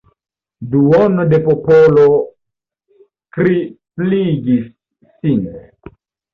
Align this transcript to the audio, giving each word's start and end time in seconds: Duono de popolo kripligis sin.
Duono 0.69 1.25
de 1.33 1.39
popolo 1.49 2.07
kripligis 3.39 4.67
sin. 5.15 5.49